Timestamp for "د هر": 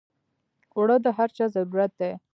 1.05-1.29